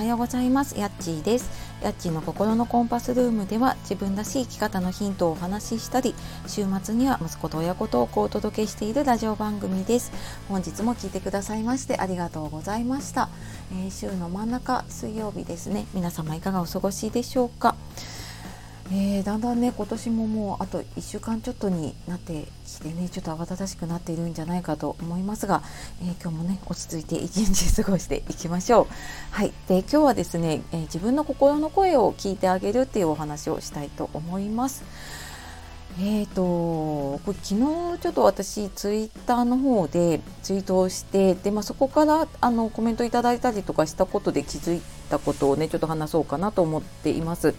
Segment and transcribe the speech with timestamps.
[0.00, 0.78] はようございます。
[0.78, 1.50] やっちーです。
[1.82, 6.14] やっちーの心のコンパスルームでは自分らしい生き方のヒントをお話ししたり
[6.46, 10.10] 週末には息子と親子トークをお届けしているラジオ番組です。
[10.48, 13.28] 本日も聞いてくださいましてありがとうございました、
[13.72, 15.84] えー、週の真ん中水曜日ですね。
[15.92, 17.76] 皆様いかがお過ごしでしょうか？
[18.92, 25.62] え、だんだんね今年ももうあと1週間ちょっとになってきてねちょっと慌ただしくなっているんじゃないかと思いますが、
[26.02, 28.86] えー、今日もね落ち着いて一日過ごしていきましょう。
[29.30, 34.82] はいで今日はですね、えー、自分の心の声を聞いてあげるっていうお話をしたいと思います。
[36.00, 36.42] えーと
[37.20, 47.54] これ昨日ちょっと私ツイッターの方でツイートをしてで、まあ、そこからあのコメントいただいたりとかしたことで気づいたことをねちょっと話そうかなと思っています。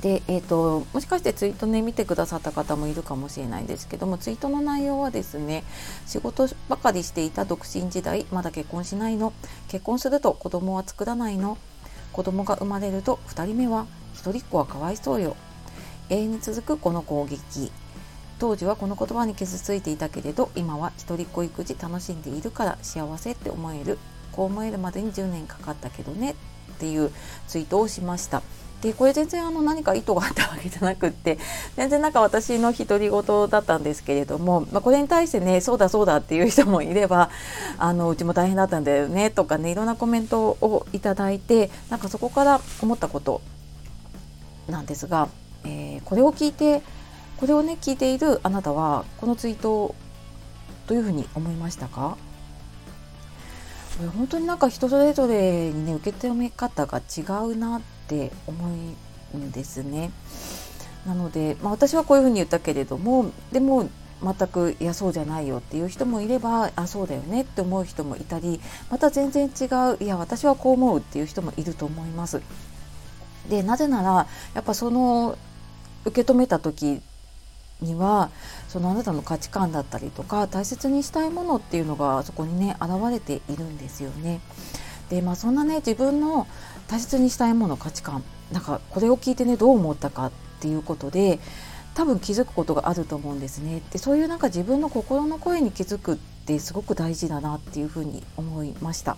[0.00, 5.62] で、えーと、もしかしてツイートね見てくださった方もいるかもしれないですけどもツイートの内容はですね
[6.06, 9.32] 仕事ばかりしていた独身時代まだ結婚しないの
[9.68, 11.58] 結婚すると子供は作らないの
[12.12, 15.36] 子供が生まれると2人目は一人っ子はかわいそうよ。
[16.08, 17.72] 永遠に続くこの攻撃。
[18.38, 23.98] 当時はこの言葉に傷ついていたけれど今は一人っ子育児楽しんでいるから幸せって思える。
[24.32, 26.34] こう思えるまでに10年かかったけどねっ
[26.78, 27.10] ていう
[27.46, 28.42] ツイートをしました。
[28.84, 31.38] でこれ全然あの何か意図があったわけじゃなくって
[31.74, 37.30] 全然なんか私の独り言だったんですけれども、まあ、これに対してねそうだそうだっていう人もいれば
[37.78, 43.40] あのうちも大変だったんだよねとかねいろんなコメントをいただいてなんかそこから思ったこと
[44.68, 45.30] なんですが、
[45.64, 46.82] えー、これを聞いて
[47.38, 49.94] これをね聞いているあなたはこのツイート
[50.88, 52.18] どういうふうに思いましたか？
[54.16, 58.66] 本当になんか人それぞれにね受け止め方が違うなって思
[59.34, 60.10] うんですね。
[61.06, 63.88] なので、まあ、私はこういうふうに言ったけれどもでも
[64.22, 68.60] 全くいやそうじゃないよっていう人もいればあそうだよねって思う人もいたり
[68.90, 72.40] また全然違ういや私はこう思うっていう人もいると思います。
[73.48, 75.36] でなぜならやっぱその
[76.06, 77.02] 受け止めた時
[77.80, 78.30] には
[78.68, 84.40] そのあなたの価値観だったりとか大切にしたいものっていうのがそこにね現れているんですよね。
[85.10, 86.46] でまあそんなね自分の
[86.88, 91.40] 大切にしたいもの価値観なんかこれを聞いてねどう思ったかっていうことで
[91.94, 93.82] 多分気づくことがあると思うんですね。
[93.90, 99.16] でそういうなんか自分の心の声に気づくってすごく大事だなっていうふうに思いました。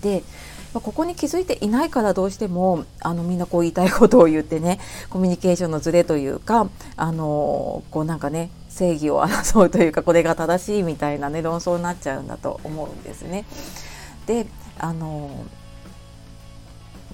[0.00, 0.22] で
[0.74, 4.78] ここに気づいていないからどうしてもあのみんなこう言いたいことを言ってね
[5.10, 13.44] コミュニケーションのズレというかあのこうなんかね正義を争うというかこれが正しいみたいなね論争になっちゃうんだと思うんですね。
[14.26, 14.46] で
[14.78, 15.30] あの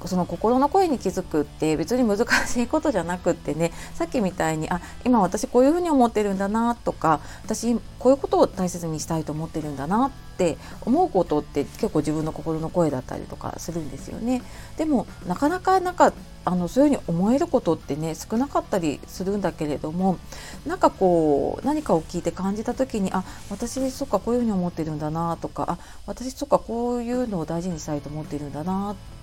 [0.07, 14.43] その心の声に気づくって別に難しいことじゃなくってねさっきみたいにあ今私こういうふうに思ってるんだなとか私こういうことを大切にしたいと思ってるんだなって思うことって結構自分の心の声だったりとかするんですよね。
[14.77, 16.13] でもなかなかなんか
[16.45, 20.19] あのそういうふうに思えることってね少なかったりするんだけれども
[20.67, 29.14] なんかこう何かを聞いて感じた時にあ私そっかこういうふうに思ってるんだなとかあ私そっかこういうのを大事にしたいと思ってるんだなって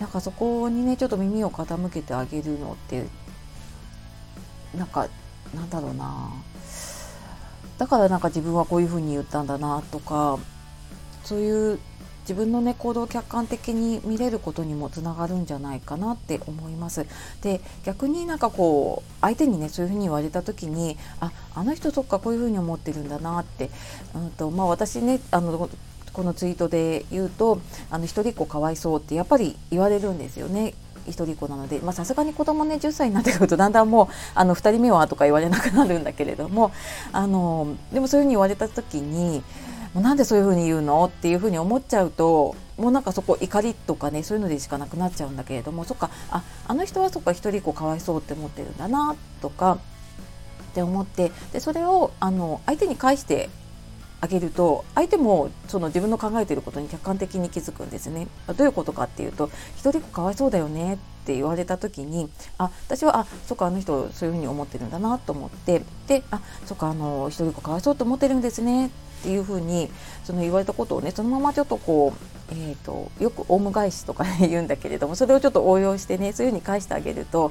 [0.00, 3.06] なんかそこにねちょっと耳を傾けてあげるのって
[4.76, 5.08] なんか
[5.54, 6.30] なんだろうな
[7.78, 10.38] だからなんか自分はこういうふうに言ったんだなとか
[11.24, 11.78] そういう
[12.22, 17.06] 自分のね行動を客観的に見れることにもつながるんじゃないかなって思います。
[17.42, 23.70] で逆になんかこう相手にねそういうふうに言われた時にああの人そっかこういうふうに思ってるんだなって、
[24.14, 25.68] うんとまあ、私ねあの
[26.12, 30.74] このツイートで言うとあの一人っ子かわいそうってやっぱり言われるんですよね。
[31.06, 36.70] 一人っ子なのでさすがに子供ね10歳になってくるとだんだんもうあの2人目はとか言われなくなるんだけれども
[37.12, 39.42] あのでもそういうふうに言われた時に
[39.94, 49.78] もうなんでそういうふうに言うのっていうふうに思っちゃうともうなんかそこ怒りとかねそういうのでしかなくなっちゃうんだけれどもそっかああの人はそっか一人っ子かわいそうって思ってるんだなとか
[50.70, 53.50] って思ってでそれをあの相手に返して
[54.22, 58.28] あげると相手もその自分の考えていることに客観的に気づくんですね。
[58.56, 60.96] どういうことかっていうと一人っ子かわいそうだよねっ
[61.26, 68.90] て言われた時にあ私はあそっかあの人そういうふうに思ってるんだなと思ってであそっかあの一人っ子かわいそうと思ってるんですねっ
[69.24, 69.90] ていうふうに
[70.22, 77.50] その言われたことをねそのままちょっとこう、えーと、よくオウム返しとか、ね、 言うんだけれどもそれをちょっと応用してねそういうふうに返してあげると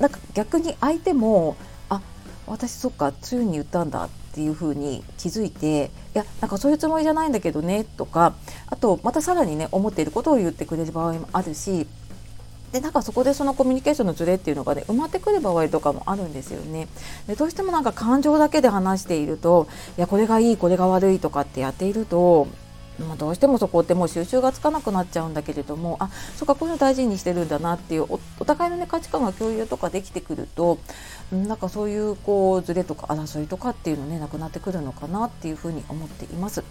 [0.00, 1.56] なんか逆に相手も
[1.88, 2.00] あ
[2.46, 8.34] 私そっかそういうふうに言ったんだっていうふうに気づいていやなんかそういうつもりじゃないんだけどねとか
[8.68, 11.86] あとまたさらにね思っていることを言ってくれる場合もあるし
[12.72, 16.86] でなんかそこでそのコミュニケーションのズレっていうのがね埋まってくる場合とかもあるんですよね。
[17.26, 19.66] でどうしてもなんか感情だけで話していると
[19.98, 22.46] いやこれがいいこれが悪いとかってやっていると
[23.00, 28.06] まあ、どうしてもそこってもう収集がつかなくなっちゃうんだけれどもあそっかこういうの大事にしてるんだなっていう
[28.38, 30.78] お互いの、ね、価値観が共有とかできてくると
[31.32, 36.64] なんかそういうこうズレとか争いとかっていうのねなくなってくるのかなっていうふうに思っています。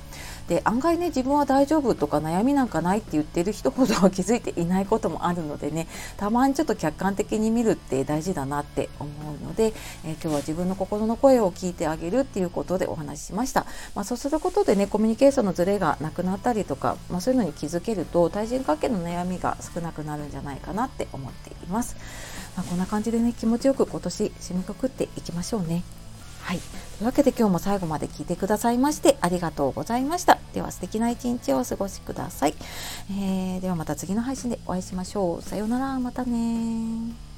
[0.50, 5.88] で案外ね自分は大丈夫とか悩みなんかないって言ってる人ほどは気づいていないこともあるのでね
[6.18, 9.74] たまにちょっと客観的に見るって大事だなって思うので、
[10.04, 13.66] えー、今日は自分の心の声を聞いてあげるっていうことでお話ししました。
[13.96, 21.96] まあ、そうすることでねコミュニケーションのズレがなくなったりとか、まあ、そういうのに気づけると対人関係の悩みが少なくなるんじゃないかなって思っています。
[22.58, 25.84] まあ、こんな感じでね気持ちよく今年締めくくっていきましょうね。
[26.42, 26.60] はい。
[26.60, 30.40] というわけで今日も最後まで聞いてくださいましてありがとうございました。
[30.54, 32.56] では素敵な一日をお過ごしください。
[33.12, 35.42] えー、ではまた次の配信でお会いしましょう。
[35.42, 36.00] さようなら。
[36.00, 37.29] またね